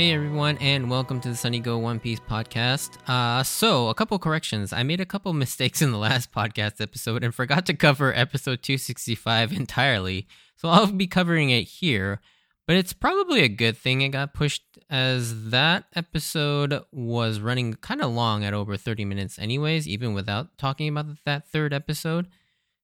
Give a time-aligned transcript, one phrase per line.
[0.00, 2.96] Hey everyone, and welcome to the Sunny Go One Piece podcast.
[3.06, 4.72] Uh, so a couple corrections.
[4.72, 8.62] I made a couple mistakes in the last podcast episode and forgot to cover episode
[8.62, 10.26] 265 entirely.
[10.56, 12.22] So I'll be covering it here,
[12.66, 18.00] but it's probably a good thing it got pushed as that episode was running kind
[18.00, 22.26] of long at over 30 minutes anyways, even without talking about that third episode.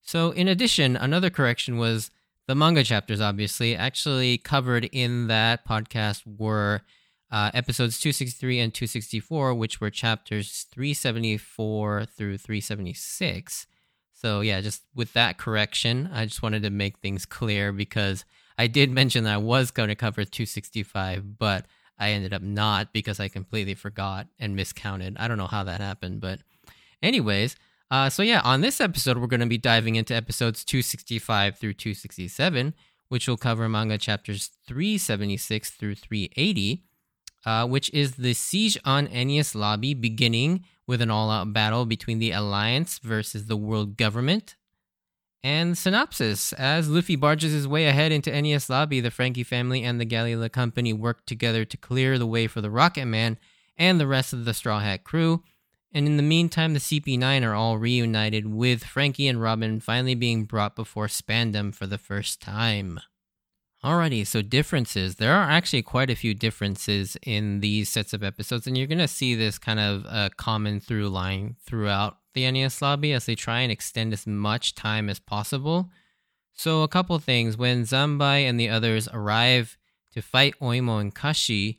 [0.02, 2.10] So in addition, another correction was
[2.46, 6.82] the manga chapters obviously actually covered in that podcast were
[7.30, 13.66] uh, episodes 263 and 264, which were chapters 374 through 376.
[14.12, 18.24] So, yeah, just with that correction, I just wanted to make things clear because
[18.56, 21.66] I did mention that I was going to cover 265, but
[21.98, 25.16] I ended up not because I completely forgot and miscounted.
[25.18, 26.40] I don't know how that happened, but,
[27.02, 27.56] anyways,
[27.90, 31.74] uh, so yeah, on this episode, we're going to be diving into episodes 265 through
[31.74, 32.74] 267,
[33.08, 36.82] which will cover manga chapters 376 through 380
[37.46, 42.18] uh, which is the siege on Enies Lobby, beginning with an all out battle between
[42.18, 44.56] the Alliance versus the world government.
[45.42, 50.00] And synopsis As Luffy barges his way ahead into Enies Lobby, the Franky family and
[50.00, 53.38] the Galley-La Company work together to clear the way for the Rocket Man
[53.78, 55.44] and the rest of the Straw Hat crew.
[55.92, 60.44] And in the meantime, the CP9 are all reunited, with Franky and Robin finally being
[60.44, 62.98] brought before Spandam for the first time.
[63.84, 65.16] Alrighty, so differences.
[65.16, 68.98] There are actually quite a few differences in these sets of episodes, and you're going
[68.98, 73.34] to see this kind of a common through line throughout the Enies lobby as they
[73.34, 75.90] try and extend as much time as possible.
[76.54, 77.58] So, a couple things.
[77.58, 79.76] When Zambai and the others arrive
[80.12, 81.78] to fight Oimo and Kashi,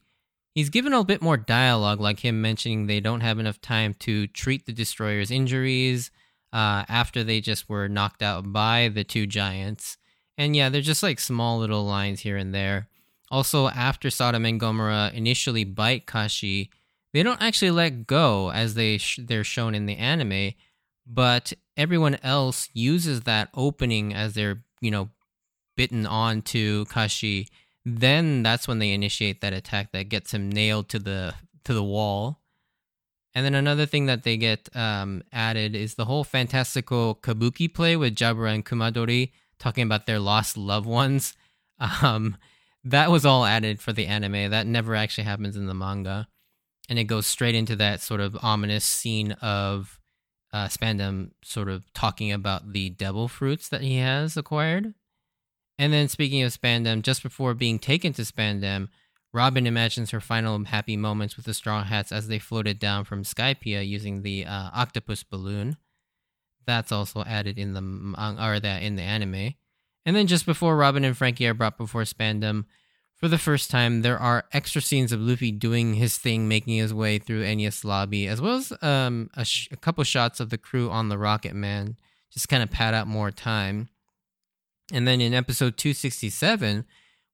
[0.53, 4.27] he's given a bit more dialogue, like him mentioning they don't have enough time to
[4.27, 6.11] treat the destroyer's injuries
[6.53, 9.97] uh, after they just were knocked out by the two giants.
[10.37, 12.87] And yeah, they're just like small little lines here and there.
[13.29, 16.69] Also, after Sodom and Gomorrah initially bite Kashi,
[17.13, 20.53] they don't actually let go as they sh- they're shown in the anime,
[21.05, 25.09] but everyone else uses that opening as they're you know
[25.75, 27.47] bitten onto Kashi.
[27.85, 31.33] Then that's when they initiate that attack that gets him nailed to the
[31.63, 32.39] to the wall.
[33.33, 37.95] And then another thing that they get um, added is the whole fantastical kabuki play
[37.95, 41.35] with Jabra and Kumadori talking about their lost loved ones.
[42.01, 42.37] Um,
[42.83, 44.49] that was all added for the anime.
[44.49, 46.27] That never actually happens in the manga.
[46.89, 49.99] And it goes straight into that sort of ominous scene of
[50.53, 54.93] uh, Spandam sort of talking about the devil fruits that he has acquired.
[55.77, 58.87] And then, speaking of Spandam, just before being taken to Spandam,
[59.33, 63.23] Robin imagines her final happy moments with the Straw Hats as they floated down from
[63.23, 65.77] Skypiea using the uh, octopus balloon.
[66.67, 67.81] That's also added in the
[68.39, 69.55] or that in the anime.
[70.05, 72.65] And then just before Robin and Franky are brought before Spandam,
[73.15, 76.93] for the first time, there are extra scenes of Luffy doing his thing, making his
[76.93, 80.57] way through Enies lobby, as well as um, a, sh- a couple shots of the
[80.57, 81.97] crew on the Rocket Man,
[82.31, 83.89] just kind of pad out more time.
[84.93, 86.85] And then in episode 267,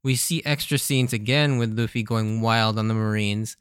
[0.03, 3.57] we see extra scenes again with Luffy going wild on the Marines.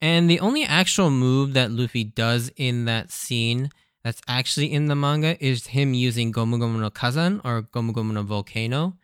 [0.00, 3.70] And the only actual move that Luffy does in that scene
[4.04, 8.12] that's actually in the manga is him using Gomu Gomu no Kazan or Gomu Gomu
[8.12, 8.96] no Volcano,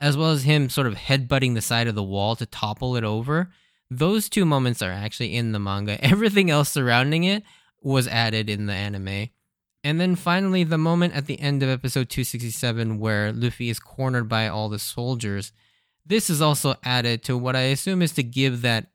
[0.00, 3.04] as well as him sort of headbutting the side of the wall to topple it
[3.04, 3.50] over.
[3.90, 6.02] Those two moments are actually in the manga.
[6.04, 7.42] Everything else surrounding it
[7.82, 9.30] was added in the anime.
[9.82, 14.28] And then finally, the moment at the end of episode 267 where Luffy is cornered
[14.28, 15.52] by all the soldiers.
[16.04, 18.88] This is also added to what I assume is to give that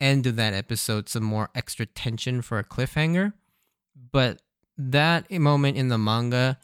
[0.00, 3.34] end of that episode some more extra tension for a cliffhanger.
[4.10, 4.40] But
[4.90, 6.58] that moment in the manga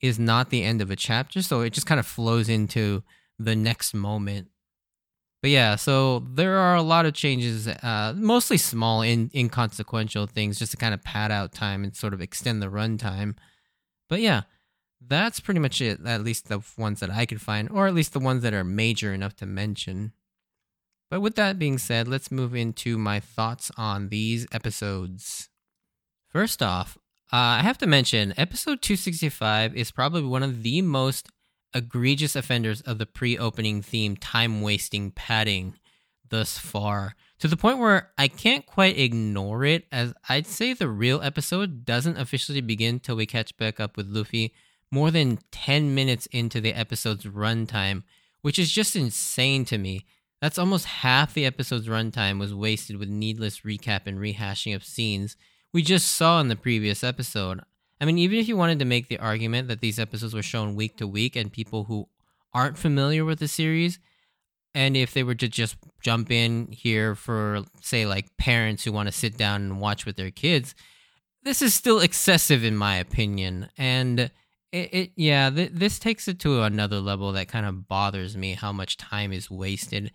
[0.00, 3.02] is not the end of a chapter, so it just kind of flows into
[3.38, 4.48] the next moment.
[5.40, 10.58] But yeah, so there are a lot of changes, uh, mostly small, in, inconsequential things,
[10.58, 13.36] just to kind of pad out time and sort of extend the runtime.
[14.08, 14.42] But yeah,
[15.06, 16.04] that's pretty much it.
[16.04, 18.64] At least the ones that I could find, or at least the ones that are
[18.64, 20.12] major enough to mention.
[21.08, 25.48] But with that being said, let's move into my thoughts on these episodes.
[26.28, 26.98] First off,
[27.30, 31.28] uh, I have to mention, episode 265 is probably one of the most
[31.74, 35.74] egregious offenders of the pre opening theme time wasting padding
[36.30, 40.88] thus far, to the point where I can't quite ignore it, as I'd say the
[40.88, 44.54] real episode doesn't officially begin till we catch back up with Luffy
[44.90, 48.04] more than 10 minutes into the episode's runtime,
[48.40, 50.06] which is just insane to me.
[50.40, 55.36] That's almost half the episode's runtime was wasted with needless recap and rehashing of scenes
[55.72, 57.60] we just saw in the previous episode.
[58.00, 60.76] I mean, even if you wanted to make the argument that these episodes were shown
[60.76, 62.08] week to week and people who
[62.54, 63.98] aren't familiar with the series
[64.74, 69.08] And if they were to just jump in here for, say, like parents who want
[69.08, 70.74] to sit down and watch with their kids,
[71.42, 73.70] this is still excessive in my opinion.
[73.78, 74.30] And
[74.70, 78.54] it, it yeah, th- this takes it to another level that kind of bothers me
[78.54, 80.12] how much time is wasted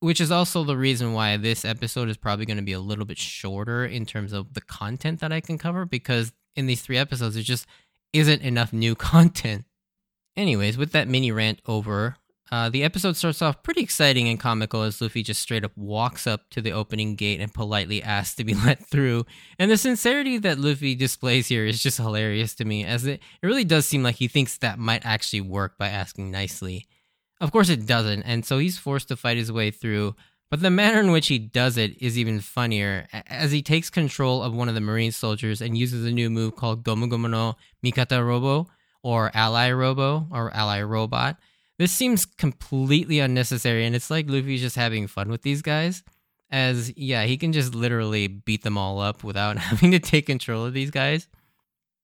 [0.00, 3.04] which is also the reason why this episode is probably going to be a little
[3.04, 6.98] bit shorter in terms of the content that I can cover because in these three
[6.98, 7.66] episodes there just
[8.12, 9.64] isn't enough new content.
[10.36, 12.16] Anyways, with that mini rant over,
[12.52, 16.26] uh, the episode starts off pretty exciting and comical as Luffy just straight up walks
[16.26, 19.26] up to the opening gate and politely asks to be let through.
[19.58, 23.46] And the sincerity that Luffy displays here is just hilarious to me, as it, it
[23.46, 26.86] really does seem like he thinks that might actually work by asking nicely.
[27.40, 30.14] Of course, it doesn't, and so he's forced to fight his way through.
[30.50, 34.42] But the manner in which he does it is even funnier, as he takes control
[34.42, 38.24] of one of the Marine soldiers and uses a new move called Gomu no Mikata
[38.24, 38.68] Robo,
[39.02, 41.36] or Ally Robo, or Ally Robot.
[41.78, 46.02] This seems completely unnecessary, and it's like Luffy's just having fun with these guys.
[46.50, 50.64] As, yeah, he can just literally beat them all up without having to take control
[50.64, 51.28] of these guys.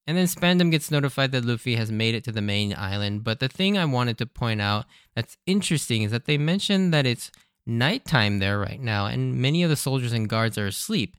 [0.07, 3.23] And then Spandam gets notified that Luffy has made it to the main island.
[3.23, 7.07] But the thing I wanted to point out that's interesting is that they mentioned that
[7.07, 7.31] it's
[7.67, 11.17] nighttime there right now, and many of the soldiers and guards are asleep.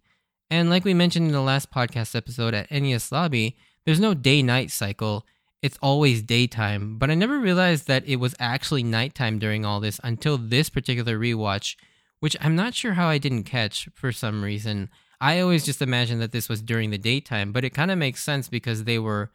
[0.50, 4.42] And like we mentioned in the last podcast episode at Enies Lobby, there's no day
[4.42, 5.26] night cycle.
[5.62, 6.98] It's always daytime.
[6.98, 11.18] But I never realized that it was actually nighttime during all this until this particular
[11.18, 11.78] rewatch,
[12.20, 14.90] which I'm not sure how I didn't catch for some reason.
[15.24, 18.22] I always just imagined that this was during the daytime, but it kind of makes
[18.22, 19.31] sense because they were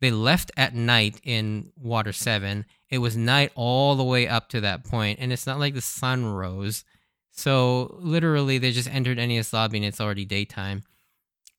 [0.00, 2.64] they left at night in Water 7.
[2.90, 5.80] It was night all the way up to that point, and it's not like the
[5.80, 6.82] sun rose.
[7.30, 10.82] So literally they just entered Enies lobby and it's already daytime.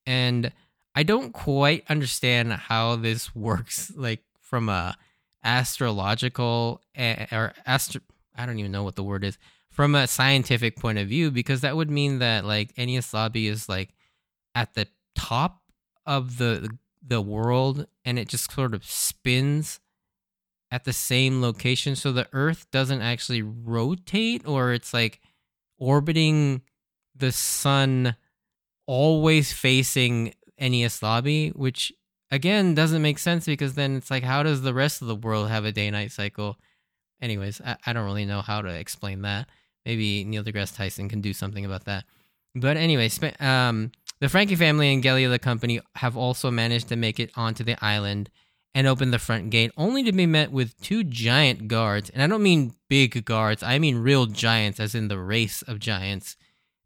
[0.06, 0.52] And
[0.94, 4.98] I don't quite understand how this works like from a
[5.42, 8.02] astrological eh, or astro
[8.36, 9.38] I don't even know what the word is
[9.72, 13.70] from a scientific point of view because that would mean that like Enies Lobby is
[13.70, 13.94] like
[14.56, 15.62] at the top
[16.06, 16.70] of the
[17.06, 19.80] the world and it just sort of spins
[20.72, 21.96] at the same location.
[21.96, 25.22] So the earth doesn't actually rotate or it's like
[25.78, 26.62] orbiting
[27.16, 28.16] the sun
[28.86, 31.94] always facing Enies Lobby which
[32.32, 35.50] again doesn't make sense because then it's like how does the rest of the world
[35.50, 36.58] have a day night cycle?
[37.22, 39.48] Anyways I, I don't really know how to explain that
[39.90, 42.04] maybe Neil deGrasse Tyson can do something about that.
[42.54, 43.10] But anyway,
[43.40, 47.76] um, the Franky family and the company have also managed to make it onto the
[47.84, 48.30] island
[48.76, 52.12] and open the front gate, only to be met with two giant guards.
[52.12, 55.80] And I don't mean big guards, I mean real giants, as in the race of
[55.80, 56.38] giants.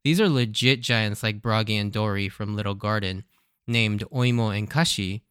[0.06, 3.26] These are legit giants like Brogy and Dorry from Little Garden,
[3.68, 5.24] named Oimo and Kashi.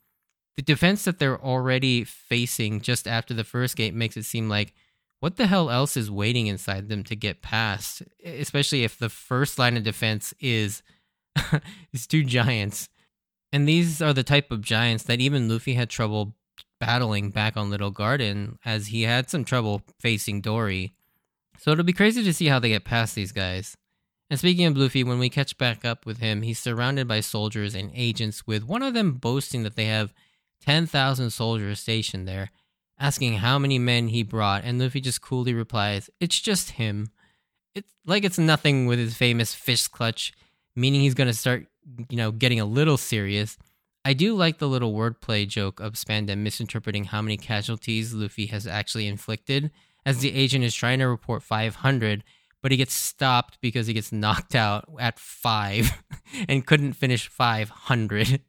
[0.56, 4.74] The defense that they're already facing just after the first gate makes it seem like
[5.22, 8.02] what the hell else is waiting inside them to get past?
[8.24, 10.82] Especially if the first line of defense is
[11.92, 12.88] these two giants.
[13.52, 16.34] And these are the type of giants that even Luffy had trouble
[16.80, 20.92] battling back on Little Garden, as he had some trouble facing Dorry.
[21.56, 23.76] So it'll be crazy to see how they get past these guys.
[24.28, 27.76] And speaking of Luffy, when we catch back up with him, he's surrounded by soldiers
[27.76, 30.12] and agents, with one of them boasting that they have
[30.62, 32.50] 10,000 soldiers stationed there
[33.02, 37.10] asking how many men he brought, and Luffy just coolly replies, It's just him.
[37.74, 40.32] It's like it's nothing with his famous fist clutch,
[40.76, 41.66] meaning he's gonna start,
[42.08, 43.58] you know, getting a little serious.
[44.04, 48.66] I do like the little wordplay joke of Spandam misinterpreting how many casualties Luffy has
[48.66, 49.72] actually inflicted,
[50.06, 52.22] as the agent is trying to report 500,
[52.62, 56.02] but he gets stopped because he gets knocked out at 5
[56.48, 58.42] and couldn't finish 500.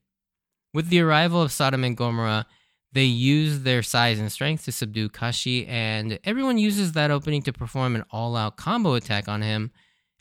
[0.73, 2.45] With the arrival of Sodom and Gomorrah,
[2.93, 7.53] they use their size and strength to subdue Kashi, and everyone uses that opening to
[7.53, 9.71] perform an all out combo attack on him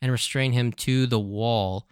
[0.00, 1.86] and restrain him to the wall.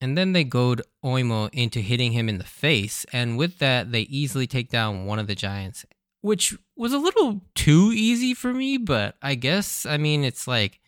[0.00, 4.02] And then they goad Oimo into hitting him in the face, and with that, they
[4.02, 5.84] easily take down one of the giants,
[6.20, 10.80] which was a little too easy for me, but I guess, I mean, it's like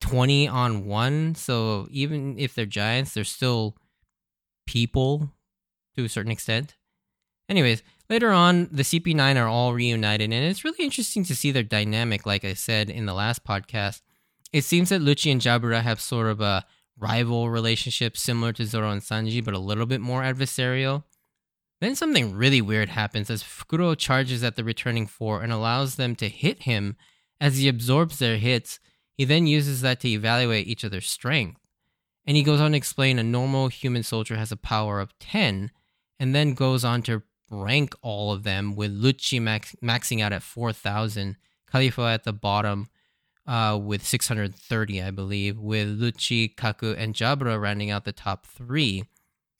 [0.00, 3.76] 20 on 1, so even if they're giants, they're still
[4.66, 5.30] people
[5.96, 6.76] to a certain extent.
[7.48, 11.62] Anyways, Later on, the CP9 are all reunited, and it's really interesting to see their
[11.62, 14.02] dynamic, like I said in the last podcast.
[14.52, 16.66] It seems that Lucci and Jabura have sort of a
[16.98, 21.04] rival relationship similar to Zoro and Sanji, but a little bit more adversarial.
[21.80, 26.14] Then something really weird happens as Fukuro charges at the returning four and allows them
[26.16, 26.96] to hit him
[27.40, 28.78] as he absorbs their hits.
[29.16, 31.60] He then uses that to evaluate each other's strength.
[32.24, 35.72] And he goes on to explain a normal human soldier has a power of 10,
[36.20, 40.42] and then goes on to rank all of them with Lucci max- maxing out at
[40.42, 41.36] 4,000,
[41.72, 42.88] Kalifa at the bottom
[43.46, 49.04] uh, with 630, I believe, with Lucci, Kaku, and Jabra rounding out the top three.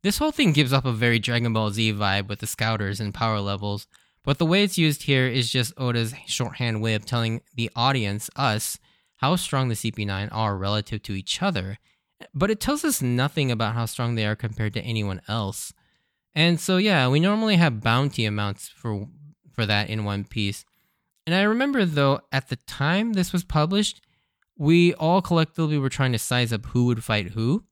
[0.02, 3.14] This whole thing gives off a very Dragon Ball Z vibe with the scouters and
[3.14, 3.86] power levels,
[4.24, 8.30] but the way it's used here is just Oda's shorthand way of telling the audience,
[8.36, 8.78] us,
[9.16, 11.78] how strong the CP9 are relative to each other,
[12.34, 15.72] but it tells us nothing about how strong they are compared to anyone else.
[16.34, 19.08] And so yeah, we normally have bounty amounts for
[19.52, 20.64] for that in One Piece.
[21.26, 24.00] And I remember though at the time this was published,
[24.56, 27.64] we all collectively were trying to size up who would fight who.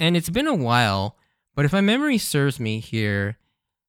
[0.00, 1.16] And it's been a while,
[1.54, 3.38] but if my memory serves me here,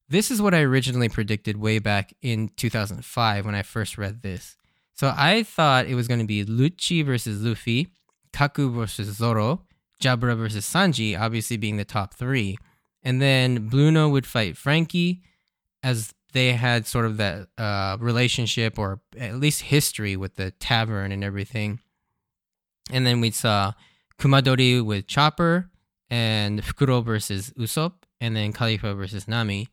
[0.08, 4.56] this is what I originally predicted way back in 2005 when I first read this.
[4.94, 7.88] So I thought it was going to be Lucci versus Luffy,
[8.32, 9.64] Kaku versus Zoro,
[10.02, 12.58] Jabra versus Sanji, obviously being the top three.
[13.06, 15.22] And then Blueno would fight Franky
[15.84, 21.14] as they had sort of that uh, relationship or at least history with the tavern
[21.14, 21.80] and everything.
[22.92, 23.74] And then we saw
[24.20, 25.70] Kumadori with Chopper
[26.10, 29.70] and Fukuro versus Usopp, and then Kalifa versus Nami.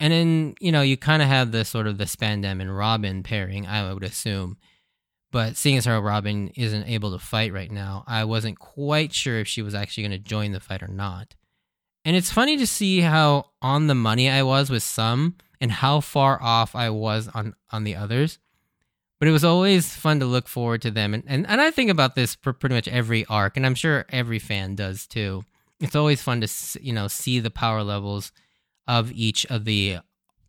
[0.00, 3.22] And then, you know, you kind of have the sort of the Spandam and Robin
[3.22, 4.56] pairing, I would assume.
[5.30, 9.38] But seeing as how Robin isn't able to fight right now, I wasn't quite sure
[9.38, 11.34] if she was actually going to join the fight or not.
[12.04, 16.00] And it's funny to see how on the money I was with some and how
[16.00, 18.38] far off I was on, on the others.
[19.18, 21.12] But it was always fun to look forward to them.
[21.12, 24.06] And, and, and I think about this for pretty much every arc, and I'm sure
[24.10, 25.42] every fan does too.
[25.80, 26.48] It's always fun to,
[26.80, 28.32] you know, see the power levels
[28.86, 29.98] of each of the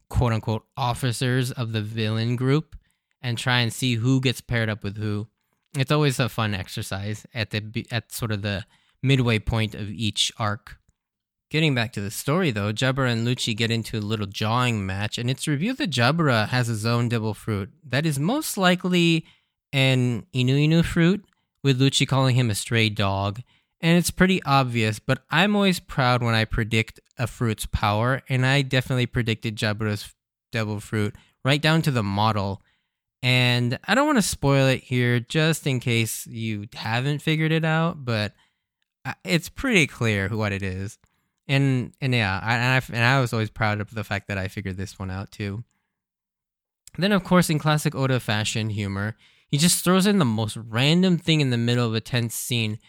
[0.10, 2.76] quote unquote officers of the villain group
[3.22, 5.28] and try and see who gets paired up with who.
[5.78, 8.66] It's always a fun exercise at the at sort of the
[9.04, 10.78] midway point of each arc.
[11.50, 15.18] Getting back to the story though, Jabra and Lucci get into a little jawing match,
[15.18, 19.26] and it's revealed that Jabra has his own devil fruit that is most likely
[19.74, 21.26] an Inu Inu fruit,
[21.64, 23.42] with Lucci calling him a stray dog.
[23.82, 28.46] And it's pretty obvious, but I'm always proud when I predict a fruit's power, and
[28.46, 30.14] I definitely predicted Jabra's
[30.52, 32.62] devil fruit right down to the model.
[33.24, 37.66] And I don't want to spoil it here just in case you haven't figured it
[37.66, 38.34] out, but
[39.06, 40.98] uh, it's pretty clear what it is.
[41.50, 44.38] And and yeah, I, and I and I was always proud of the fact that
[44.38, 45.66] I figured this one out too.
[46.98, 49.18] Then of course in classic Oda fashion humor,
[49.50, 52.80] he just throws in the most random thing in the middle of a tense scene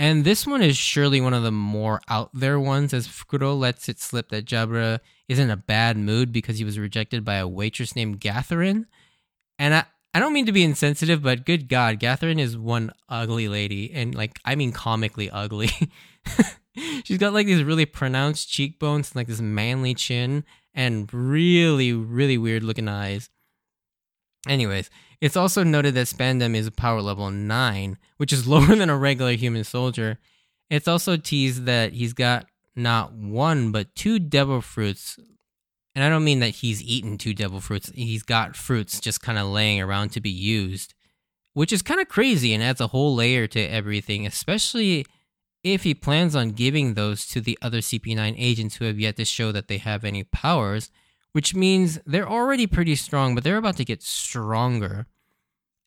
[0.00, 3.86] and this one is surely one of the more out there ones, as Fukuro lets
[3.86, 7.46] it slip that Jabra is in a bad mood because he was rejected by a
[7.46, 8.86] waitress named Gatherine.
[9.58, 9.84] And I,
[10.14, 13.92] I don't mean to be insensitive, but good God, Gatherine is one ugly lady.
[13.92, 15.68] And, like, I mean comically ugly.
[17.04, 20.44] She's got, like, these really pronounced cheekbones and, like, this manly chin
[20.74, 23.28] and really, really weird looking eyes.
[24.48, 28.96] Anyways, it's also noted that Spandam is power level 9, which is lower than a
[28.96, 30.18] regular human soldier.
[30.70, 32.46] It's also teased that he's got
[32.76, 35.18] not one, but two devil fruits.
[35.94, 39.38] And I don't mean that he's eaten two devil fruits, he's got fruits just kind
[39.38, 40.94] of laying around to be used,
[41.52, 45.04] which is kind of crazy and adds a whole layer to everything, especially
[45.62, 49.24] if he plans on giving those to the other CP9 agents who have yet to
[49.24, 50.90] show that they have any powers
[51.32, 55.06] which means they're already pretty strong, but they're about to get stronger.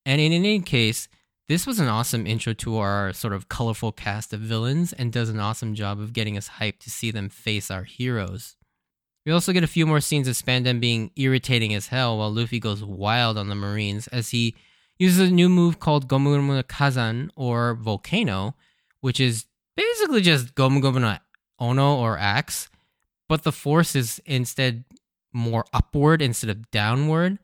[0.05, 1.07] And in any case,
[1.49, 5.29] this was an awesome intro to our sort of colorful cast of villains and does
[5.29, 8.55] an awesome job of getting us hyped to see them face our heroes.
[9.25, 12.59] We also get a few more scenes of Spandam being irritating as hell while Luffy
[12.59, 14.55] goes wild on the Marines as he
[14.97, 18.55] uses a new move called Gomu Gomu no Kazan or Volcano,
[18.99, 21.17] which is basically just Gomu Gomu no
[21.59, 22.69] Ono or Axe,
[23.27, 24.83] but the force is instead
[25.31, 27.39] more upward instead of downward.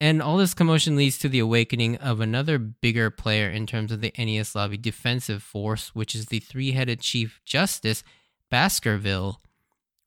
[0.00, 4.00] And all this commotion leads to the awakening of another bigger player in terms of
[4.00, 8.02] the Enies Lobby defensive force, which is the three headed Chief Justice,
[8.50, 9.40] Baskerville,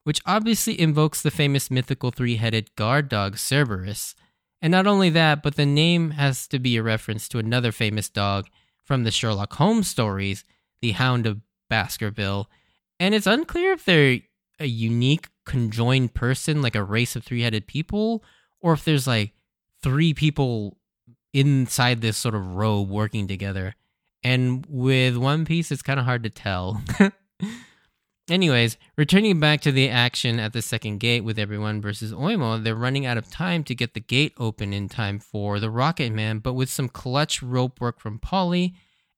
[0.03, 4.15] which obviously invokes the famous mythical three headed guard dog, Cerberus.
[4.61, 8.09] And not only that, but the name has to be a reference to another famous
[8.09, 8.47] dog
[8.83, 10.43] from the Sherlock Holmes stories,
[10.81, 11.39] the Hound of
[11.75, 12.49] Baskerville.
[13.01, 14.19] And it's unclear if they're
[14.61, 18.23] a unique conjoined person, like a race of three headed people,
[18.61, 19.33] or if there's like
[19.83, 20.77] three people
[21.33, 23.75] inside this sort of robe working together.
[24.23, 26.81] And with One Piece, it's kind of hard to tell.
[28.29, 32.73] Anyways, returning back to the action at the second gate with everyone versus Oimo, they're
[32.73, 36.39] running out of time to get the gate open in time for the Rocket Man,
[36.39, 38.75] but with some clutch rope work from Polly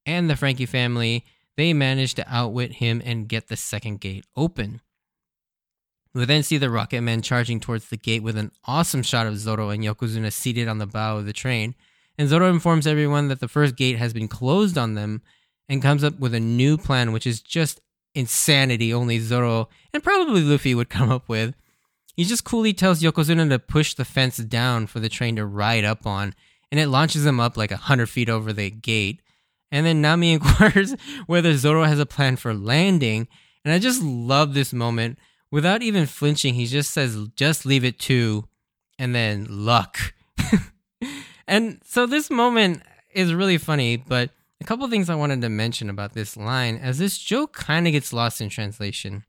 [0.07, 1.23] and the Franky family,
[1.57, 4.79] they manage to outwit him and get the second gate open.
[6.13, 9.69] We then see the Rocketman charging towards the gate with an awesome shot of Zoro
[9.69, 11.75] and Yokozuna seated on the bow of the train.
[12.17, 15.21] And Zoro informs everyone that the first gate has been closed on them
[15.69, 17.81] and comes up with a new plan, which is just
[18.15, 21.53] insanity only Zoro and probably Luffy would come up with.
[22.15, 25.85] He just coolly tells Yokozuna to push the fence down for the train to ride
[25.85, 26.33] up on,
[26.71, 29.21] and it launches them up like a hundred feet over the gate.
[29.71, 30.95] And then Nami inquires
[31.27, 33.27] whether Zoro has a plan for landing,
[33.65, 35.19] and I just love this moment.
[35.51, 38.47] Without even flinching, he just says, just leave it to,
[38.99, 40.13] and then luck.
[41.47, 42.83] and so this moment
[43.13, 46.97] is really funny, but a couple things I wanted to mention about this line, as
[46.97, 49.23] this joke kind of gets lost in translation.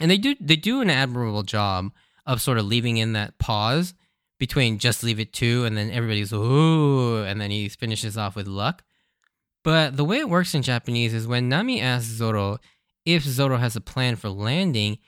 [0.00, 1.92] And they do they do an admirable job
[2.26, 3.94] of sort of leaving in that pause
[4.38, 8.46] between just leave it to and then everybody's ooh and then he finishes off with
[8.46, 8.82] luck.
[9.62, 12.58] But the way it works in Japanese is when Nami asks Zoro
[13.04, 14.98] if Zoro has a plan for landing,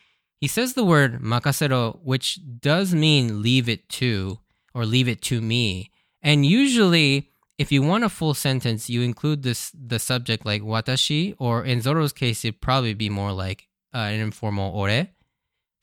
[0.41, 4.39] he says the word makasero, which does mean leave it to
[4.75, 5.91] or leave it to me.
[6.23, 11.35] And usually, if you want a full sentence, you include this the subject like watashi,
[11.39, 15.09] or in Zoro's case, it'd probably be more like uh, an informal ore.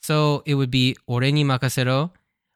[0.02, 2.12] So it would be ore ni makasero,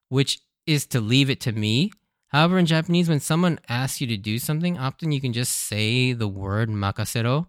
[0.10, 1.92] which is to leave it to me.
[2.34, 6.14] However, in Japanese, when someone asks you to do something, often you can just say
[6.14, 7.46] the word makasero.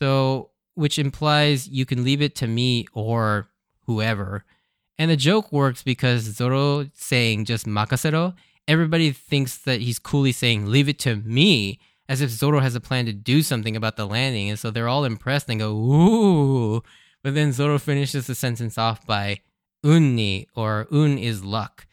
[0.00, 3.48] So, which implies you can leave it to me or
[3.86, 4.44] whoever.
[4.98, 8.34] And the joke works because Zoro saying just makasero,
[8.66, 12.80] everybody thinks that he's coolly saying leave it to me, as if Zoro has a
[12.80, 14.50] plan to do something about the landing.
[14.50, 16.82] And so they're all impressed and go, ooh.
[17.22, 19.40] But then Zoro finishes the sentence off by
[19.84, 21.86] unni, or un is luck.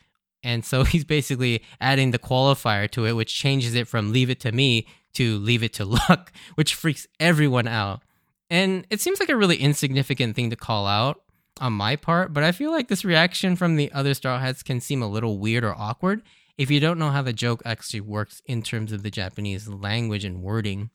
[0.44, 4.39] And so he's basically adding the qualifier to it, which changes it from leave it
[4.41, 8.01] to me to leave it to luck, which freaks everyone out.
[8.50, 11.22] And it seems like a really insignificant thing to call out
[11.60, 14.79] on my part, but I feel like this reaction from the other Straw Hats can
[14.79, 16.21] seem a little weird or awkward
[16.58, 20.23] if you don't know how the joke actually works in terms of the Japanese language
[20.23, 20.89] and wording.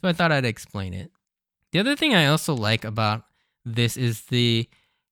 [0.00, 1.10] So I thought I'd explain it.
[1.72, 3.24] The other thing I also like about
[3.64, 4.68] this is the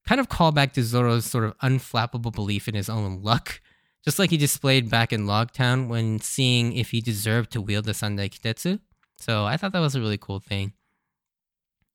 [0.06, 3.60] kind of callback to Zoro's sort of unflappable belief in his own luck,
[4.04, 7.92] just like he displayed back in Logtown when seeing if he deserved to wield the
[7.92, 8.80] Sandai Kitetsu.
[9.18, 10.72] So I thought that was a really cool thing.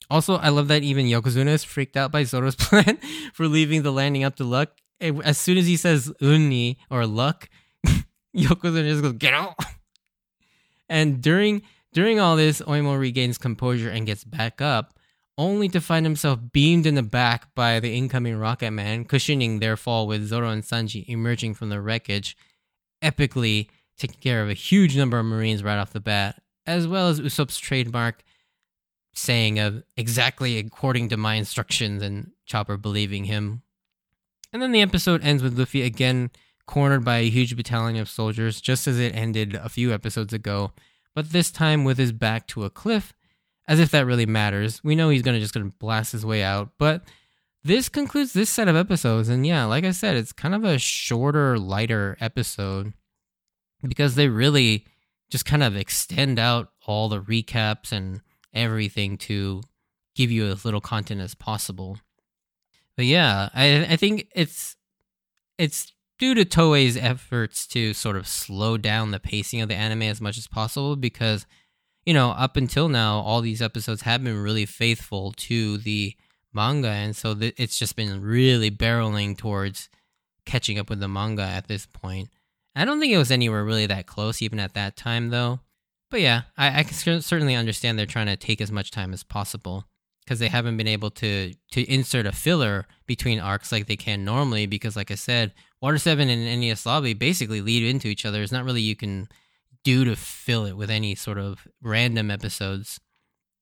[0.10, 2.98] Also, I love that even Yokozuna is freaked out by Zoro's plan
[3.34, 4.70] for leaving the landing up to luck.
[5.00, 7.50] As soon as he says unni or luck,
[8.36, 9.56] Yokozuna just goes, get out.
[10.90, 11.62] And during
[11.94, 15.00] during all this, Oimo regains composure and gets back up,
[15.38, 19.78] only to find himself beamed in the back by the incoming Rocket Man, cushioning their
[19.78, 22.38] fall with Zoro and Sanji emerging from the wreckage,
[23.02, 23.68] epically
[23.98, 27.20] taking care of a huge number of Marines right off the bat, as well as
[27.20, 28.24] Usopp's trademark
[29.14, 33.62] saying of exactly according to my instructions and Chopper believing him.
[34.54, 36.32] And then the episode ends with Luffy again
[36.66, 40.72] cornered by a huge battalion of soldiers, just as it ended a few episodes ago,
[41.14, 43.14] but this time with his back to a cliff,
[43.68, 44.84] as if that really matters.
[44.84, 47.04] We know he's gonna just gonna blast his way out, but
[47.64, 50.80] this concludes this set of episodes, and yeah, like I said, it's kind of a
[50.80, 52.94] shorter, lighter episode
[53.88, 54.86] because they really
[55.30, 58.22] just kind of extend out all the recaps and
[58.54, 59.62] everything to
[60.16, 61.98] give you as little content as possible.
[62.98, 64.76] But yeah, I I think it's
[65.58, 70.04] it's due to Toei's efforts to sort of slow down the pacing of the anime
[70.04, 71.46] as much as possible because
[72.06, 76.16] you know, up until now all these episodes have been really faithful to the
[76.54, 79.90] manga and so th- it's just been really barreling towards
[80.46, 82.30] catching up with the manga at this point.
[82.76, 85.60] I don't think it was anywhere really that close even at that time though.
[86.10, 89.24] But yeah, I, I can certainly understand they're trying to take as much time as
[89.24, 89.86] possible
[90.24, 94.26] because they haven't been able to to insert a filler between arcs like they can
[94.26, 94.66] normally.
[94.66, 98.42] Because like I said, Water Seven and Enies Lobby basically lead into each other.
[98.42, 99.30] It's not really you can
[99.84, 103.00] do to fill it with any sort of random episodes.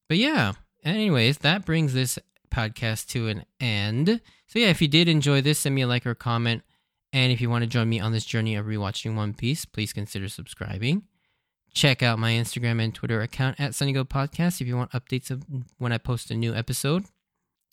[0.07, 0.53] But yeah,
[0.83, 2.19] anyways, that brings this
[2.51, 4.21] podcast to an end.
[4.47, 6.63] So yeah, if you did enjoy this, send me a like or comment.
[7.11, 9.93] And if you want to join me on this journey of rewatching One Piece, please
[9.93, 11.03] consider subscribing.
[11.73, 15.43] Check out my Instagram and Twitter account at SunnyGo Podcast if you want updates of
[15.77, 17.05] when I post a new episode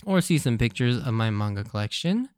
[0.04, 2.28] or see some pictures of my manga collection.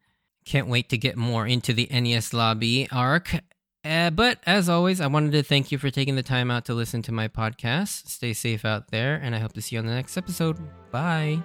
[0.44, 3.40] Can't wait to get more into the Enies Lobby arc.
[3.84, 6.74] Uh, but as always, I wanted to thank you for taking the time out to
[6.74, 8.08] listen to my podcast.
[8.08, 10.58] Stay safe out there, and I hope to see you on the next episode.
[10.90, 11.42] Bye.